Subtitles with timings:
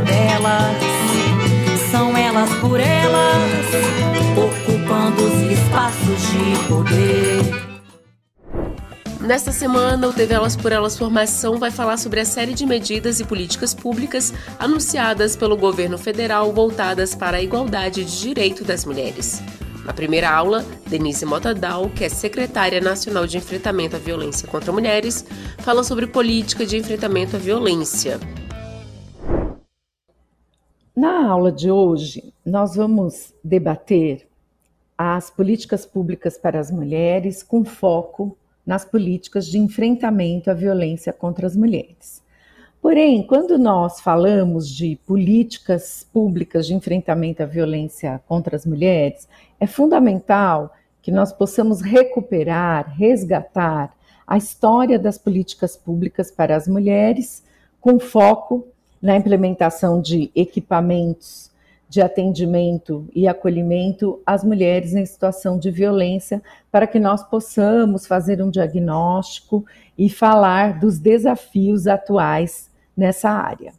[0.00, 0.76] Delas
[1.90, 3.66] são elas por elas,
[4.36, 7.72] ocupando os espaços de poder.
[9.20, 13.20] Nesta semana, o TV Elas por Elas Formação vai falar sobre a série de medidas
[13.20, 19.40] e políticas públicas anunciadas pelo governo federal voltadas para a igualdade de direito das mulheres.
[19.84, 25.24] Na primeira aula, Denise Motadal, que é secretária nacional de enfrentamento à violência contra mulheres,
[25.58, 28.18] fala sobre política de enfrentamento à violência.
[30.94, 34.28] Na aula de hoje, nós vamos debater
[34.96, 41.46] as políticas públicas para as mulheres com foco nas políticas de enfrentamento à violência contra
[41.46, 42.22] as mulheres.
[42.82, 49.26] Porém, quando nós falamos de políticas públicas de enfrentamento à violência contra as mulheres,
[49.58, 53.96] é fundamental que nós possamos recuperar, resgatar
[54.26, 57.42] a história das políticas públicas para as mulheres,
[57.80, 58.66] com foco
[59.02, 61.52] na implementação de equipamentos
[61.92, 68.42] de atendimento e acolhimento às mulheres em situação de violência, para que nós possamos fazer
[68.42, 69.62] um diagnóstico
[69.98, 73.74] e falar dos desafios atuais nessa área.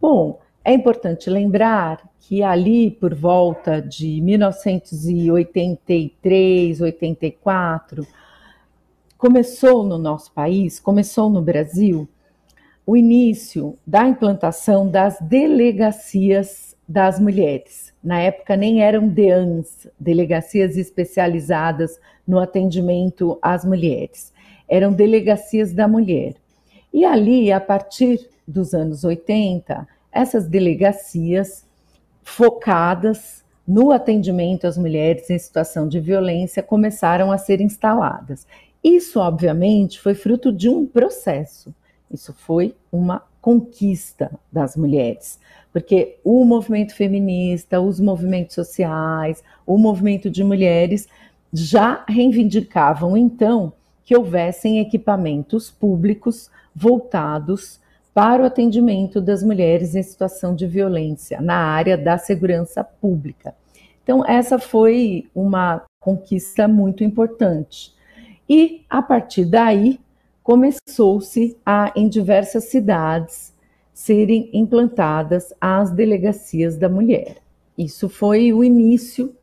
[0.00, 8.06] Bom, é importante lembrar que ali por volta de 1983, 84,
[9.18, 12.08] começou no nosso país, começou no Brasil,
[12.86, 17.94] o início da implantação das delegacias das mulheres.
[18.02, 24.32] Na época nem eram DEANs, delegacias especializadas no atendimento às mulheres.
[24.68, 26.34] Eram delegacias da mulher.
[26.92, 31.66] E ali, a partir dos anos 80, essas delegacias
[32.22, 38.46] focadas no atendimento às mulheres em situação de violência começaram a ser instaladas.
[38.82, 41.74] Isso, obviamente, foi fruto de um processo
[42.14, 45.38] isso foi uma conquista das mulheres,
[45.72, 51.06] porque o movimento feminista, os movimentos sociais, o movimento de mulheres
[51.52, 53.72] já reivindicavam então
[54.04, 57.80] que houvessem equipamentos públicos voltados
[58.14, 63.54] para o atendimento das mulheres em situação de violência na área da segurança pública.
[64.02, 67.92] Então, essa foi uma conquista muito importante.
[68.48, 69.98] E, a partir daí,
[70.44, 73.54] começou-se a, em diversas cidades,
[73.94, 77.38] serem implantadas as delegacias da mulher.
[77.78, 79.34] Isso foi o início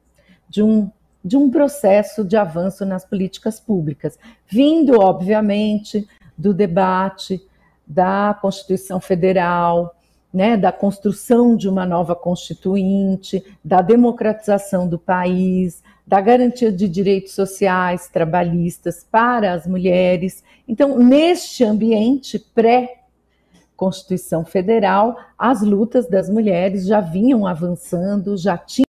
[0.48, 0.92] de um,
[1.26, 6.08] de um processo de avanço nas políticas públicas, vindo, obviamente,
[6.38, 7.42] do debate
[7.88, 9.96] da Constituição Federal,
[10.34, 17.34] né, da construção de uma nova constituinte, da democratização do país, da garantia de direitos
[17.34, 20.44] sociais, trabalhistas para as mulheres.
[20.68, 28.86] Então, neste ambiente pré-Constituição Federal, as lutas das mulheres já vinham avançando, já tinha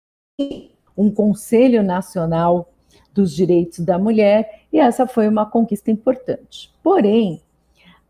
[0.97, 2.69] um Conselho Nacional
[3.13, 6.73] dos Direitos da Mulher, e essa foi uma conquista importante.
[6.83, 7.43] Porém,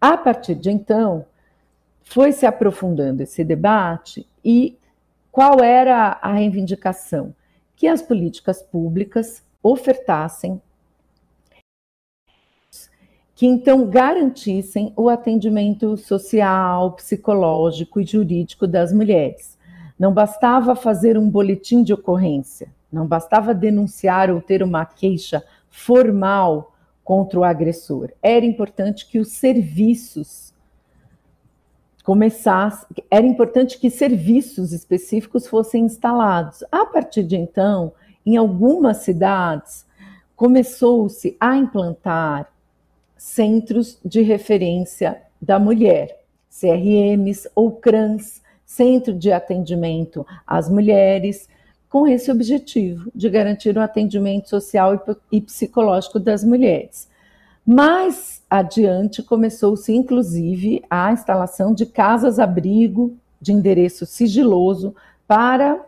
[0.01, 1.27] a partir de então,
[2.03, 4.77] foi se aprofundando esse debate e
[5.31, 7.35] qual era a reivindicação?
[7.81, 10.61] que as políticas públicas ofertassem
[13.35, 19.57] que então garantissem o atendimento social, psicológico e jurídico das mulheres.
[19.99, 26.75] Não bastava fazer um boletim de ocorrência, não bastava denunciar ou ter uma queixa formal
[27.03, 28.11] contra o agressor.
[28.23, 30.53] Era importante que os serviços
[32.11, 36.65] começasse, era importante que serviços específicos fossem instalados.
[36.73, 37.93] A partir de então,
[38.27, 39.87] em algumas cidades,
[40.35, 42.53] começou-se a implantar
[43.17, 51.49] centros de referência da mulher, CRMs ou CRANs, Centro de Atendimento às Mulheres,
[51.89, 57.09] com esse objetivo de garantir o atendimento social e psicológico das mulheres.
[57.73, 64.93] Mais adiante começou-se, inclusive, a instalação de casas-abrigo de endereço sigiloso
[65.25, 65.81] para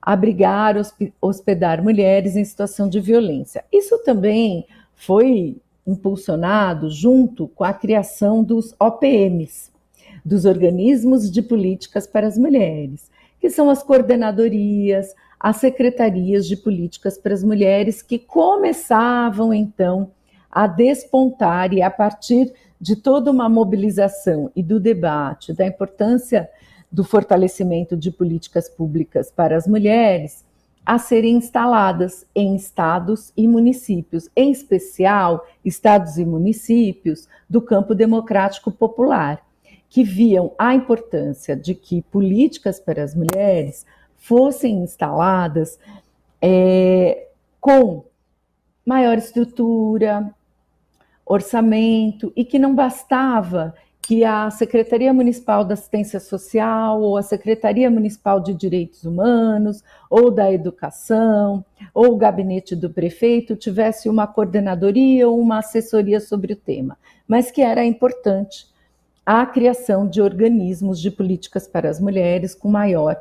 [0.00, 0.76] abrigar,
[1.20, 3.62] hospedar mulheres em situação de violência.
[3.70, 9.70] Isso também foi impulsionado junto com a criação dos OPMs,
[10.24, 17.18] dos Organismos de Políticas para as Mulheres, que são as coordenadorias, as secretarias de políticas
[17.18, 20.10] para as mulheres que começavam então
[20.64, 26.48] despontar e a partir de toda uma mobilização e do debate da importância
[26.90, 30.46] do fortalecimento de políticas públicas para as mulheres
[30.84, 38.70] a serem instaladas em estados e municípios, em especial estados e municípios do campo democrático
[38.70, 39.44] popular,
[39.88, 43.84] que viam a importância de que políticas para as mulheres
[44.16, 45.76] fossem instaladas
[46.40, 47.28] é,
[47.60, 48.04] com
[48.84, 50.32] maior estrutura,
[51.26, 53.74] orçamento, e que não bastava
[54.06, 60.30] que a Secretaria Municipal da Assistência Social, ou a Secretaria Municipal de Direitos Humanos, ou
[60.30, 66.56] da Educação, ou o gabinete do prefeito tivesse uma coordenadoria ou uma assessoria sobre o
[66.56, 66.96] tema,
[67.26, 68.68] mas que era importante
[69.24, 73.20] a criação de organismos de políticas para as mulheres com maior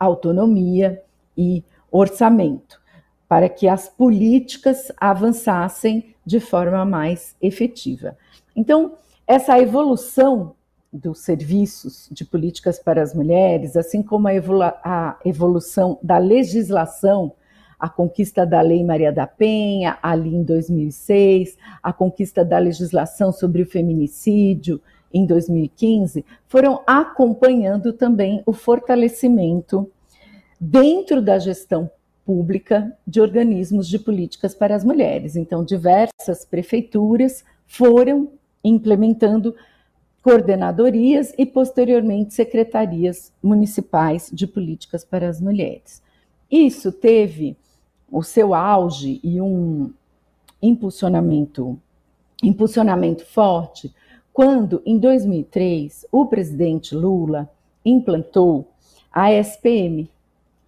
[0.00, 1.00] autonomia
[1.38, 2.80] e orçamento,
[3.28, 8.16] para que as políticas avançassem de forma mais efetiva.
[8.54, 8.94] Então,
[9.26, 10.54] essa evolução
[10.92, 17.32] dos serviços de políticas para as mulheres, assim como a, evolu a evolução da legislação,
[17.80, 23.62] a conquista da Lei Maria da Penha, ali em 2006, a conquista da legislação sobre
[23.62, 24.80] o feminicídio
[25.12, 29.90] em 2015, foram acompanhando também o fortalecimento
[30.60, 31.90] dentro da gestão
[32.24, 35.36] pública de organismos de políticas para as mulheres.
[35.36, 38.28] Então, diversas prefeituras foram
[38.64, 39.54] implementando
[40.22, 46.02] coordenadorias e, posteriormente, secretarias municipais de políticas para as mulheres.
[46.50, 47.56] Isso teve
[48.10, 49.92] o seu auge e um
[50.60, 51.78] impulsionamento,
[52.42, 53.92] impulsionamento forte
[54.32, 57.50] quando, em 2003, o presidente Lula
[57.84, 58.68] implantou
[59.12, 60.10] a SPM,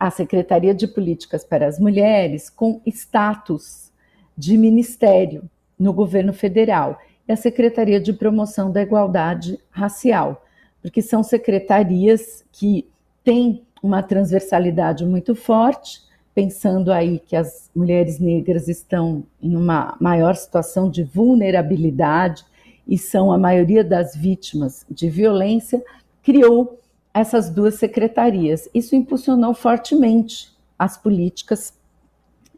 [0.07, 3.91] a Secretaria de Políticas para as Mulheres, com status
[4.37, 5.49] de ministério
[5.79, 10.45] no governo federal e a Secretaria de Promoção da Igualdade Racial,
[10.83, 12.87] porque são secretarias que
[13.25, 16.03] têm uma transversalidade muito forte,
[16.35, 22.45] pensando aí que as mulheres negras estão em uma maior situação de vulnerabilidade
[22.87, 25.83] e são a maioria das vítimas de violência,
[26.23, 26.79] criou
[27.15, 28.69] essas duas secretarias.
[28.75, 31.73] Isso impulsionou fortemente as políticas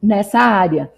[0.02, 0.90] nessa área.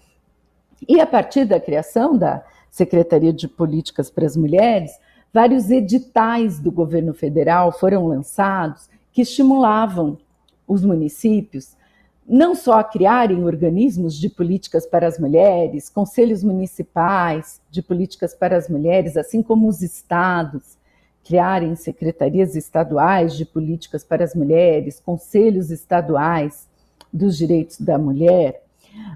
[0.87, 4.91] E a partir da criação da Secretaria de Políticas para as Mulheres,
[5.33, 10.17] vários editais do governo federal foram lançados que estimulavam
[10.65, 11.77] os municípios
[12.29, 18.55] não só a criarem organismos de políticas para as mulheres, conselhos municipais de políticas para
[18.55, 20.77] as mulheres, assim como os estados
[21.23, 26.67] criarem secretarias estaduais de políticas para as mulheres, conselhos estaduais
[27.11, 28.63] dos direitos da mulher,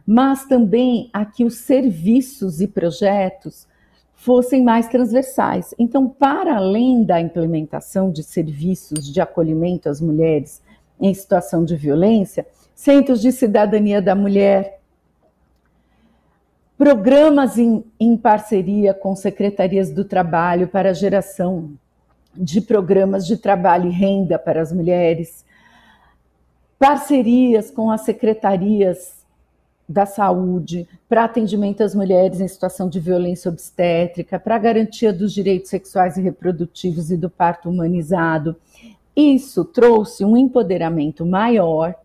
[0.05, 3.67] mas também a que os serviços e projetos
[4.13, 5.73] fossem mais transversais.
[5.77, 10.61] Então, para além da implementação de serviços de acolhimento às mulheres
[10.99, 14.79] em situação de violência, centros de cidadania da mulher,
[16.77, 21.71] programas em, em parceria com secretarias do trabalho para a geração
[22.35, 25.45] de programas de trabalho e renda para as mulheres,
[26.79, 29.23] parcerias com as secretarias
[29.87, 35.69] da saúde, para atendimento às mulheres em situação de violência obstétrica, para garantia dos direitos
[35.69, 38.55] sexuais e reprodutivos e do parto humanizado.
[39.15, 41.95] Isso trouxe um empoderamento maior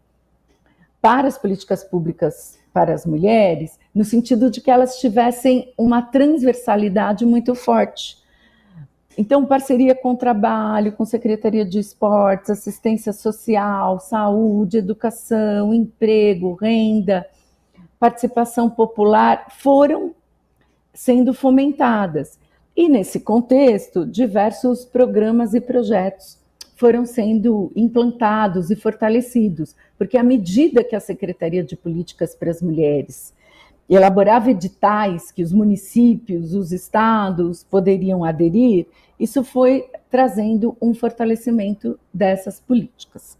[1.00, 7.24] para as políticas públicas para as mulheres, no sentido de que elas tivessem uma transversalidade
[7.24, 8.18] muito forte.
[9.20, 17.26] Então, parceria com o trabalho, com Secretaria de Esportes, assistência social, saúde, educação, emprego, renda,
[17.98, 20.14] participação popular foram
[20.94, 22.38] sendo fomentadas.
[22.76, 26.38] E nesse contexto, diversos programas e projetos
[26.76, 32.62] foram sendo implantados e fortalecidos, porque à medida que a Secretaria de Políticas para as
[32.62, 33.34] Mulheres
[33.88, 38.86] elaborava editais que os municípios, os estados poderiam aderir,
[39.18, 43.36] isso foi trazendo um fortalecimento dessas políticas.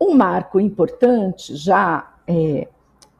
[0.00, 2.68] Um marco importante, já é,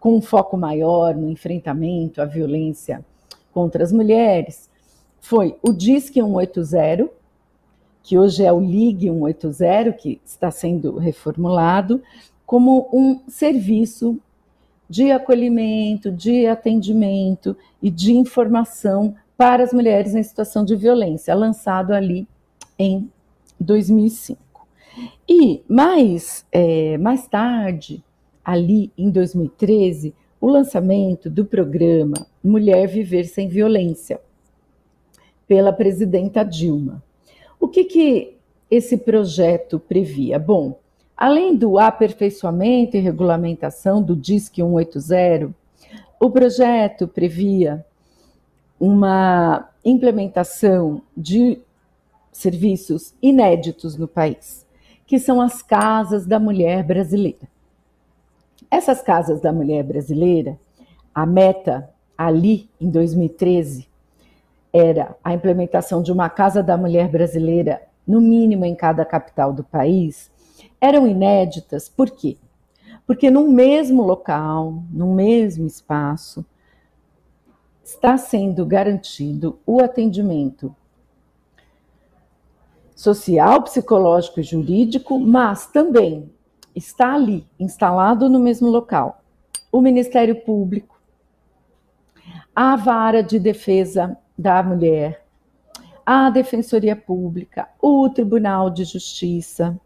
[0.00, 3.04] com um foco maior no enfrentamento à violência
[3.52, 4.68] contra as mulheres,
[5.20, 7.08] foi o DISC 180,
[8.02, 12.02] que hoje é o LIG 180, que está sendo reformulado,
[12.46, 14.18] como um serviço
[14.88, 21.92] de acolhimento, de atendimento e de informação para as mulheres em situação de violência, lançado
[21.92, 22.26] ali
[22.76, 23.08] em
[23.60, 24.36] 2005.
[25.28, 28.02] E mais, é, mais tarde,
[28.44, 34.20] ali em 2013, o lançamento do programa Mulher Viver Sem Violência,
[35.46, 37.00] pela presidenta Dilma.
[37.60, 38.36] O que, que
[38.68, 40.36] esse projeto previa?
[40.36, 40.80] Bom,
[41.16, 45.54] além do aperfeiçoamento e regulamentação do DISC 180,
[46.20, 47.86] o projeto previa
[48.78, 51.58] uma implementação de
[52.30, 54.66] serviços inéditos no país,
[55.06, 57.48] que são as casas da mulher brasileira.
[58.70, 60.58] Essas casas da mulher brasileira,
[61.14, 63.88] a meta ali em 2013
[64.72, 69.64] era a implementação de uma casa da mulher brasileira, no mínimo em cada capital do
[69.64, 70.30] país,
[70.80, 72.36] eram inéditas, por quê?
[73.06, 76.44] Porque no mesmo local, no mesmo espaço,
[77.88, 80.76] está sendo garantido o atendimento
[82.94, 86.30] social, psicológico e jurídico, mas também
[86.76, 89.22] está ali, instalado no mesmo local,
[89.72, 91.00] o Ministério Público,
[92.54, 95.24] a Vara de Defesa da Mulher,
[96.04, 99.80] a Defensoria Pública, o Tribunal de Justiça,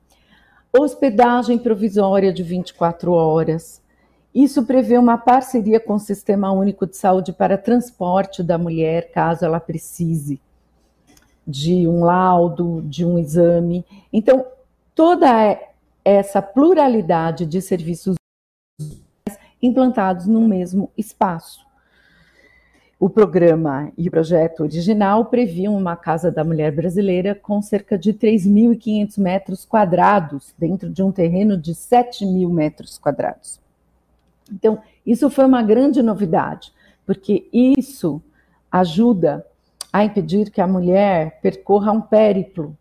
[0.77, 3.82] hospedagem provisória de 24 horas.
[4.35, 9.45] Isso prevê uma parceria com o Sistema Único de Saúde para transporte da mulher, caso
[9.45, 10.41] ela precise
[11.47, 13.85] de um laudo, de um exame.
[14.13, 14.47] Então,
[14.95, 15.59] toda
[16.05, 18.17] essa pluralidade de serviços
[19.61, 21.61] implantados no mesmo espaço.
[22.99, 28.15] O programa e o projeto original previam uma Casa da Mulher Brasileira com cerca de
[28.15, 33.62] 3.500 metros quadrados, dentro de um terreno de 7 mil metros quadrados.
[34.53, 36.73] Então, isso foi uma grande novidade,
[37.07, 38.23] porque isso
[38.71, 39.45] ajuda
[39.93, 42.77] a impedir que a mulher percorra um périplo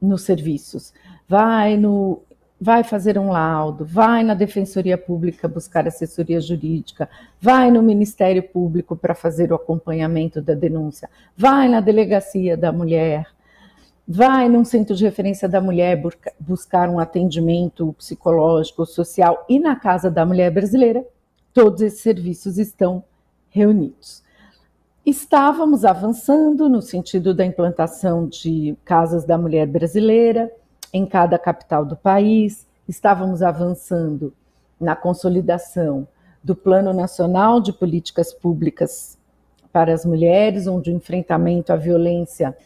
[0.00, 0.92] nos serviços.
[1.28, 2.20] Vai no
[2.64, 8.94] vai fazer um laudo, vai na Defensoria Pública buscar assessoria jurídica, vai no Ministério Público
[8.94, 13.26] para fazer o acompanhamento da denúncia, vai na Delegacia da Mulher,
[14.06, 16.00] vai num centro de referência da mulher
[16.38, 21.04] buscar um atendimento psicológico, social e na Casa da Mulher Brasileira,
[21.54, 23.04] todos esses serviços estão
[23.48, 24.22] reunidos.
[25.04, 30.50] Estávamos avançando no sentido da implantação de casas da mulher brasileira
[30.92, 34.32] em cada capital do país, estávamos avançando
[34.80, 36.06] na consolidação
[36.42, 39.18] do Plano Nacional de Políticas Públicas
[39.72, 42.56] para as Mulheres, onde o enfrentamento à violência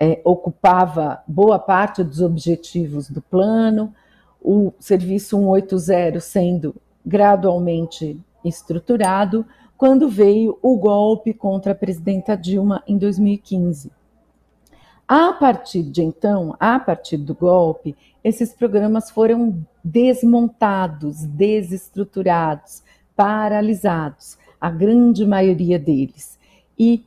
[0.00, 3.94] é, ocupava boa parte dos objetivos do plano,
[4.40, 9.44] o Serviço 180 sendo gradualmente estruturado,
[9.76, 13.92] quando veio o golpe contra a presidenta Dilma em 2015.
[15.06, 22.82] A partir de então, a partir do golpe, esses programas foram desmontados, desestruturados,
[23.16, 26.38] paralisados, a grande maioria deles.
[26.78, 27.04] E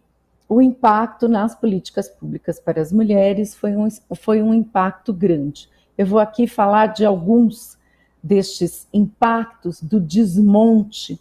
[0.53, 5.67] o impacto nas políticas públicas para as mulheres foi um, foi um impacto grande.
[5.97, 7.75] Eu vou aqui falar de alguns
[8.21, 11.19] destes impactos do desmonte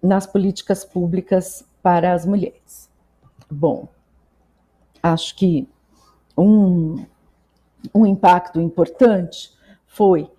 [0.00, 2.88] nas políticas públicas para as mulheres.
[3.50, 3.88] Bom,
[5.02, 5.68] acho que
[6.38, 7.04] um,
[7.92, 9.50] um impacto importante
[9.86, 10.30] foi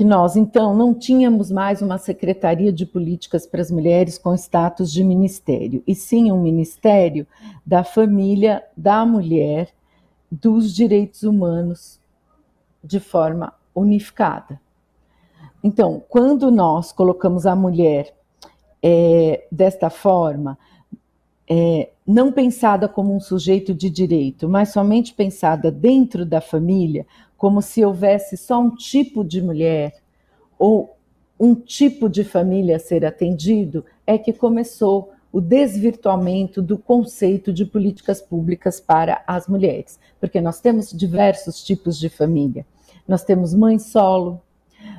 [0.00, 4.90] que nós, então, não tínhamos mais uma Secretaria de Políticas para as Mulheres com status
[4.90, 7.26] de ministério, e sim um Ministério
[7.66, 9.68] da Família, da Mulher,
[10.32, 12.00] dos Direitos Humanos,
[12.82, 14.58] de forma unificada.
[15.62, 18.16] Então, quando nós colocamos a mulher
[18.82, 20.56] é, desta forma,
[21.52, 27.04] é, não pensada como um sujeito de direito, mas somente pensada dentro da família,
[27.36, 30.00] como se houvesse só um tipo de mulher
[30.56, 30.96] ou
[31.40, 37.64] um tipo de família a ser atendido, é que começou o desvirtuamento do conceito de
[37.64, 42.64] políticas públicas para as mulheres, porque nós temos diversos tipos de família.
[43.08, 44.40] Nós temos mãe solo,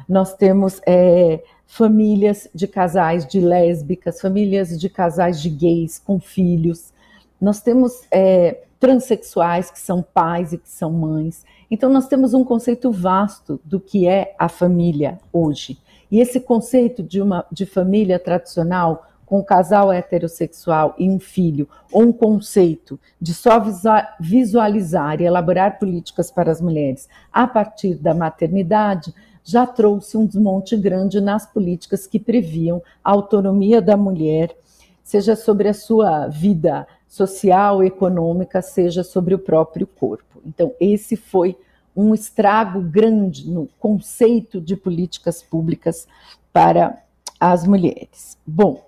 [0.08, 6.92] nós temos é, famílias de casais de lésbicas, famílias de casais de gays com filhos,
[7.40, 11.46] nós temos é, transexuais que são pais e que são mães.
[11.70, 15.80] Então, nós temos um conceito vasto do que é a família hoje.
[16.12, 21.70] E esse conceito de uma de família tradicional com um casal heterossexual e um filho,
[21.90, 23.64] ou um conceito de só
[24.20, 30.76] visualizar e elaborar políticas para as mulheres a partir da maternidade, já trouxe um desmonte
[30.78, 34.56] grande nas políticas que previam a autonomia da mulher,
[35.04, 40.42] seja sobre a sua vida social, econômica, seja sobre o próprio corpo.
[40.46, 41.58] Então, esse foi
[41.96, 46.08] um estrago grande no conceito de políticas públicas
[46.54, 47.04] para
[47.40, 48.38] as mulheres.
[48.46, 48.86] Bom,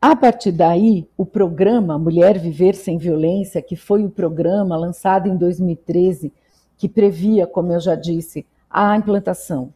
[0.00, 5.36] a partir daí, o programa Mulher Viver Sem Violência, que foi o programa lançado em
[5.36, 6.32] 2013,
[6.76, 8.44] que previa, como eu já disse,
[8.76, 9.72] a implantação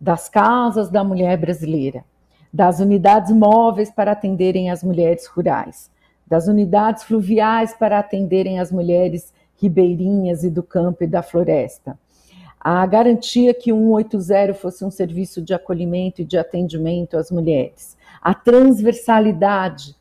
[0.00, 2.04] das casas da mulher brasileira,
[2.52, 5.88] das unidades móveis para atenderem as mulheres rurais,
[6.26, 11.96] das unidades fluviais para atenderem as mulheres ribeirinhas e do campo e da floresta.
[12.58, 17.96] A garantia que o 180 fosse um serviço de acolhimento e de atendimento às mulheres
[18.20, 19.96] a transversalidade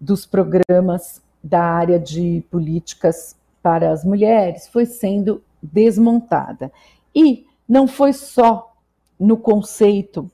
[0.00, 6.70] dos programas da área de políticas para as mulheres foi sendo desmontada.
[7.14, 8.74] E não foi só
[9.18, 10.30] no conceito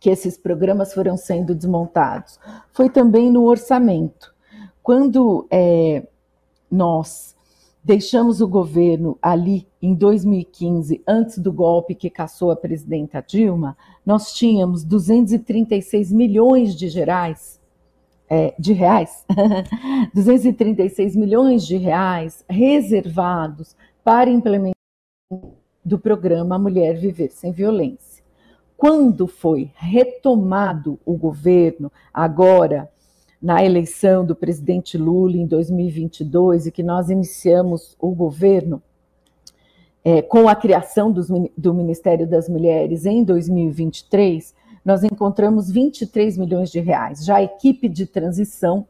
[0.00, 2.38] que esses programas foram sendo desmontados,
[2.72, 4.34] foi também no orçamento.
[4.82, 6.06] Quando é,
[6.70, 7.34] nós
[7.82, 14.32] deixamos o governo ali em 2015, antes do golpe que caçou a presidenta Dilma, nós
[14.32, 17.60] tínhamos 236 milhões de reais,
[18.28, 19.24] é, de reais,
[20.14, 24.74] 236 milhões de reais reservados para implementação
[25.84, 28.24] do programa Mulher Viver Sem Violência.
[28.76, 32.90] Quando foi retomado o governo, agora
[33.40, 38.82] na eleição do presidente Lula em 2022 e que nós iniciamos o governo
[40.02, 46.70] é, com a criação dos, do Ministério das Mulheres em 2023, nós encontramos 23 milhões
[46.70, 47.24] de reais.
[47.24, 48.86] Já a equipe de transição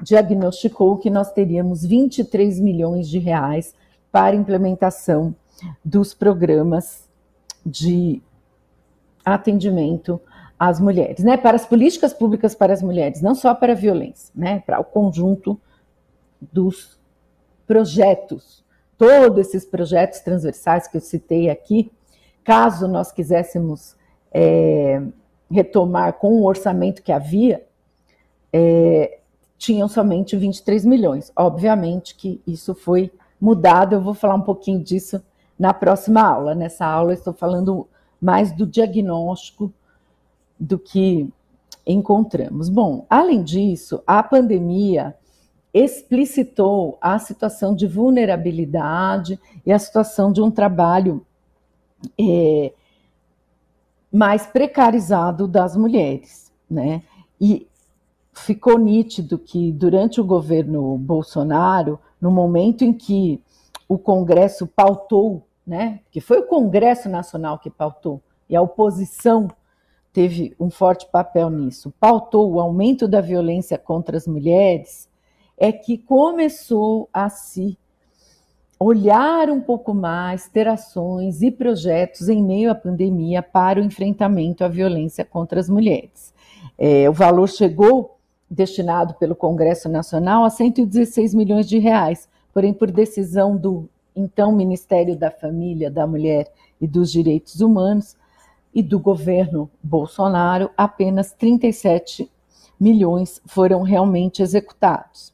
[0.00, 3.74] diagnosticou que nós teríamos 23 milhões de reais
[4.12, 5.34] para implementação
[5.84, 7.08] dos programas
[7.64, 8.22] de
[9.24, 10.20] atendimento
[10.58, 11.36] às mulheres, né?
[11.36, 14.60] Para as políticas públicas para as mulheres, não só para a violência, né?
[14.60, 15.60] Para o conjunto
[16.40, 16.98] dos
[17.66, 18.64] projetos,
[18.98, 21.90] todos esses projetos transversais que eu citei aqui,
[22.42, 23.96] caso nós quiséssemos
[24.32, 25.02] é,
[25.50, 27.64] retomar com o orçamento que havia,
[28.52, 29.18] é,
[29.56, 31.32] tinham somente 23 milhões.
[31.34, 35.22] Obviamente que isso foi mudado, eu vou falar um pouquinho disso
[35.58, 36.54] na próxima aula.
[36.54, 37.88] Nessa aula, estou falando
[38.20, 39.72] mais do diagnóstico
[40.58, 41.28] do que
[41.86, 42.68] encontramos.
[42.68, 45.14] Bom, além disso, a pandemia
[45.72, 51.26] explicitou a situação de vulnerabilidade e a situação de um trabalho
[52.18, 52.72] é,
[54.12, 57.02] mais precarizado das mulheres, né?
[57.40, 57.66] E
[58.32, 63.42] ficou nítido que durante o governo Bolsonaro, no momento em que
[63.94, 66.00] o Congresso pautou, né?
[66.10, 69.48] Que foi o Congresso Nacional que pautou e a oposição
[70.12, 75.08] teve um forte papel nisso, pautou o aumento da violência contra as mulheres,
[75.58, 77.76] é que começou a se
[78.78, 84.64] olhar um pouco mais, ter ações e projetos em meio à pandemia para o enfrentamento
[84.64, 86.34] à violência contra as mulheres.
[86.76, 88.18] É, o valor chegou,
[88.50, 95.16] destinado pelo Congresso Nacional, a 116 milhões de reais, porém, por decisão do então Ministério
[95.16, 98.16] da Família, da Mulher e dos Direitos Humanos,
[98.72, 102.30] e do governo Bolsonaro, apenas 37
[102.78, 105.32] milhões foram realmente executados.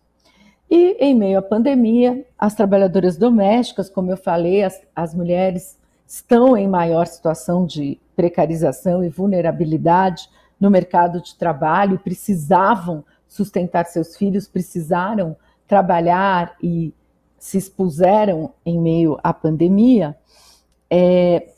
[0.70, 6.56] E em meio à pandemia, as trabalhadoras domésticas, como eu falei, as, as mulheres estão
[6.56, 10.28] em maior situação de precarização e vulnerabilidade
[10.60, 15.34] no mercado de trabalho, precisavam sustentar seus filhos, precisaram
[15.66, 16.92] trabalhar e
[17.40, 20.14] se expuseram em meio à pandemia.
[20.90, 21.48] É,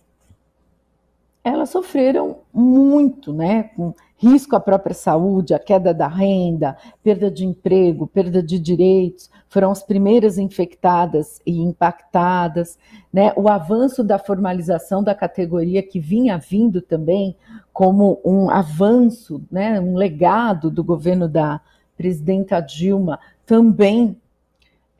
[1.42, 3.64] elas sofreram muito, né?
[3.75, 9.29] Com risco à própria saúde, a queda da renda, perda de emprego, perda de direitos,
[9.49, 12.79] foram as primeiras infectadas e impactadas,
[13.12, 13.33] né?
[13.37, 17.37] O avanço da formalização da categoria que vinha vindo também
[17.73, 19.81] como um avanço, né?
[19.81, 21.61] Um legado do governo da
[21.97, 24.16] presidenta Dilma também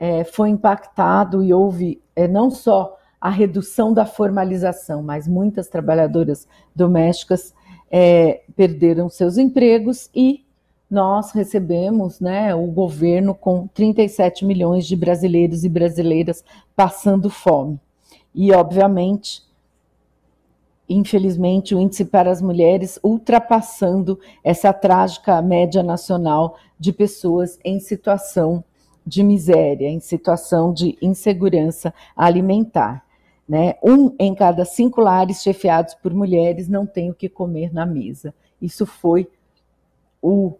[0.03, 6.45] é, foi impactado e houve é, não só a redução da formalização, mas muitas trabalhadoras
[6.75, 7.53] domésticas
[7.89, 10.43] é, perderam seus empregos e
[10.91, 16.43] nós recebemos né, o governo com 37 milhões de brasileiros e brasileiras
[16.75, 17.79] passando fome.
[18.35, 19.41] E, obviamente,
[20.89, 28.65] infelizmente, o índice para as mulheres ultrapassando essa trágica média nacional de pessoas em situação
[29.05, 33.05] de miséria, em situação de insegurança alimentar.
[33.47, 33.75] Né?
[33.83, 38.33] Um em cada cinco lares chefiados por mulheres não tem o que comer na mesa.
[38.61, 39.29] Isso foi
[40.21, 40.53] o,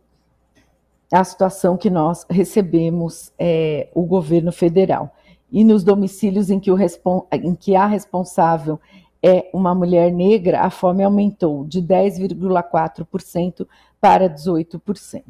[1.11, 5.15] a situação que nós recebemos é, o governo federal.
[5.51, 6.77] E nos domicílios em que, o,
[7.31, 8.79] em que a responsável
[9.21, 13.65] é uma mulher negra, a fome aumentou de 10,4%
[14.01, 15.23] para 18%,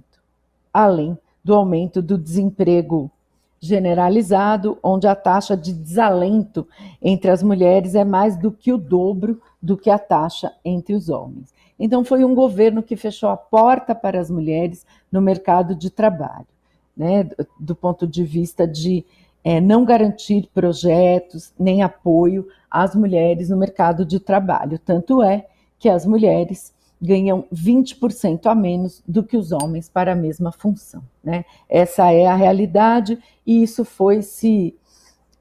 [0.74, 3.12] além do aumento do desemprego
[3.60, 6.68] generalizado, onde a taxa de desalento
[7.02, 11.08] entre as mulheres é mais do que o dobro do que a taxa entre os
[11.08, 11.54] homens.
[11.80, 16.48] Então, foi um governo que fechou a porta para as mulheres no mercado de trabalho,
[16.96, 17.28] né,
[17.60, 19.06] do ponto de vista de
[19.44, 24.78] é, não garantir projetos nem apoio às mulheres no mercado de trabalho.
[24.80, 25.46] Tanto é
[25.80, 26.74] que as mulheres
[27.04, 31.04] ganham 20% a menos do que os homens para a mesma função.
[31.22, 31.44] Né?
[31.68, 34.74] Essa é a realidade e isso foi se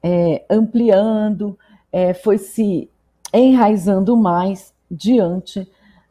[0.03, 1.57] é, ampliando,
[1.89, 2.89] é, foi se
[3.33, 5.65] enraizando mais diante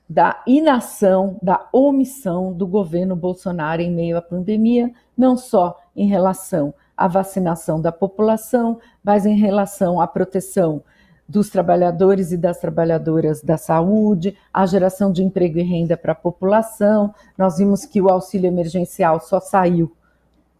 [0.09, 6.73] da inação, da omissão do governo Bolsonaro em meio à pandemia, não só em relação
[6.97, 10.83] à vacinação da população, mas em relação à proteção
[11.33, 16.15] dos trabalhadores e das trabalhadoras da saúde, a geração de emprego e renda para a
[16.15, 17.15] população.
[17.39, 19.91] Nós vimos que o auxílio emergencial só saiu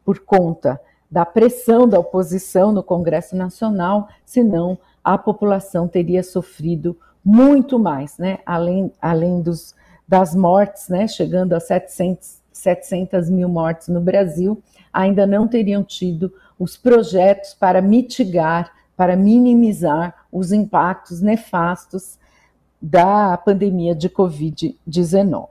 [0.03, 0.81] por conta
[1.11, 8.39] da pressão da oposição no Congresso Nacional, senão a população teria sofrido muito mais, né?
[8.47, 9.75] além, além dos,
[10.09, 11.07] das mortes, né?
[11.07, 17.83] chegando a 700, 700 mil mortes no Brasil, ainda não teriam tido os projetos para
[17.83, 22.19] mitigar para minimizar os impactos nefastos
[22.81, 25.49] da pandemia de Covid-19.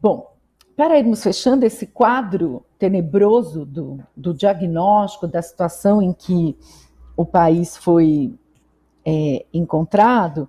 [0.00, 0.34] Bom,
[0.76, 6.56] para irmos fechando esse quadro tenebroso do, do, diagnóstico da situação em que
[7.16, 8.34] o país foi
[9.06, 10.48] é, encontrado,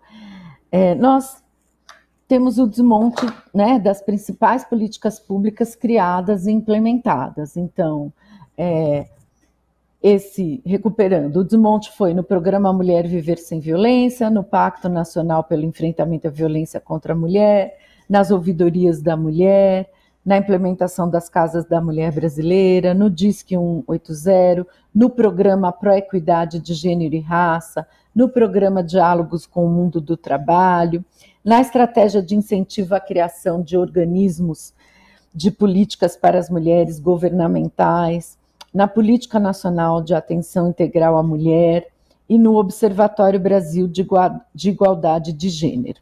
[0.72, 1.44] é, nós
[2.28, 7.56] temos o desmonte né, das principais políticas públicas criadas e implementadas.
[7.56, 8.12] Então,
[8.58, 9.08] é,
[10.08, 11.38] esse recuperando.
[11.38, 16.30] O desmonte foi no programa Mulher Viver Sem Violência, no Pacto Nacional pelo Enfrentamento à
[16.30, 17.76] Violência contra a Mulher,
[18.08, 19.90] nas ouvidorias da mulher,
[20.24, 27.16] na implementação das casas da mulher brasileira, no Disque 180, no programa Proequidade de Gênero
[27.16, 31.04] e Raça, no programa Diálogos com o Mundo do Trabalho,
[31.44, 34.72] na estratégia de incentivo à criação de organismos
[35.34, 38.38] de políticas para as mulheres governamentais,
[38.76, 41.88] na Política Nacional de Atenção Integral à Mulher
[42.28, 46.02] e no Observatório Brasil de Igualdade de Gênero.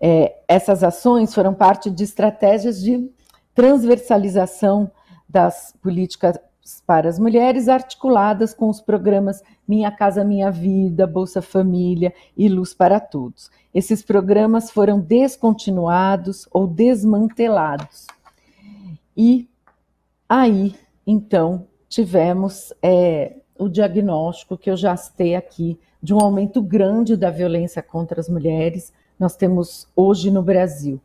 [0.00, 3.10] É, essas ações foram parte de estratégias de
[3.56, 4.88] transversalização
[5.28, 6.38] das políticas
[6.86, 12.72] para as mulheres, articuladas com os programas Minha Casa Minha Vida, Bolsa Família e Luz
[12.72, 13.50] para Todos.
[13.74, 18.06] Esses programas foram descontinuados ou desmantelados.
[19.16, 19.48] E
[20.28, 27.16] aí então, tivemos é, o diagnóstico que eu já citei aqui de um aumento grande
[27.16, 28.92] da violência contra as mulheres.
[29.18, 31.00] Nós temos hoje no Brasil,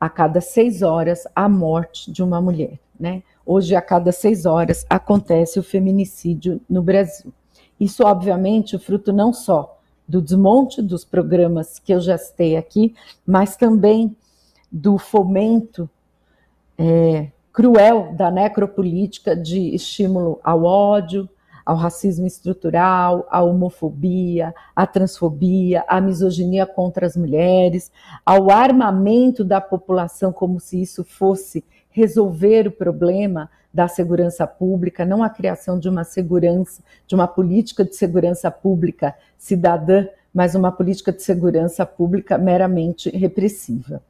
[0.00, 2.78] a cada seis horas, a morte de uma mulher.
[2.98, 3.22] Né?
[3.44, 7.32] Hoje, a cada seis horas, acontece o feminicídio no Brasil.
[7.78, 12.94] Isso, obviamente, o fruto não só do desmonte dos programas que eu já citei aqui,
[13.26, 14.16] mas também
[14.72, 15.88] do fomento
[16.78, 21.28] é, cruel da necropolítica de estímulo ao ódio,
[21.66, 27.90] ao racismo estrutural, à homofobia, à transfobia, à misoginia contra as mulheres,
[28.24, 35.20] ao armamento da população como se isso fosse resolver o problema da segurança pública, não
[35.20, 41.10] a criação de uma segurança, de uma política de segurança pública cidadã, mas uma política
[41.10, 44.00] de segurança pública meramente repressiva.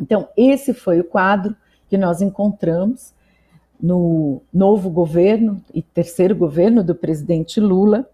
[0.00, 1.54] Então, esse foi o quadro
[1.88, 3.12] que nós encontramos
[3.80, 8.08] no novo governo e terceiro governo do presidente Lula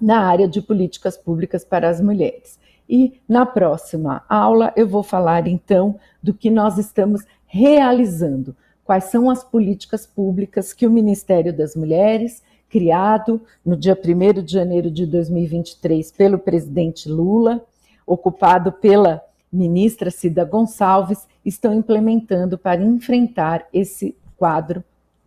[0.00, 2.58] na área de políticas públicas para as mulheres.
[2.88, 9.30] E na próxima aula eu vou falar então do que nós estamos realizando, quais são
[9.30, 15.06] as políticas públicas que o Ministério das Mulheres, criado no dia 1 de janeiro de
[15.06, 17.62] 2023 pelo presidente Lula,
[18.06, 24.84] ocupado pela ministra Cida Gonçalves, estão implementando para enfrentar esse quadro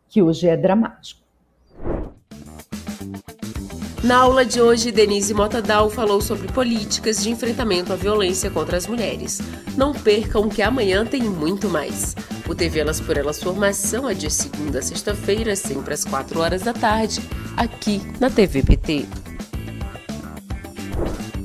[0.07, 1.21] que hoje é dramático.
[4.03, 8.88] Na aula de hoje, Denise Motadal falou sobre políticas de enfrentamento à violência contra as
[8.88, 9.39] mulheres.
[9.77, 12.15] Não percam que amanhã tem muito mais.
[12.49, 16.63] O TV Elas por Elas Formação é de segunda a sexta-feira, sempre às 4 horas
[16.63, 17.21] da tarde,
[17.55, 19.05] aqui na TVPT.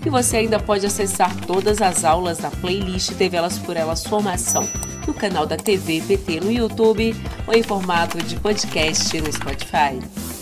[0.06, 4.62] E você ainda pode acessar todas as aulas da playlist TV Elas por Elas Formação
[5.04, 7.12] no canal da TV PT no YouTube
[7.44, 10.35] ou em formato de podcast no Spotify.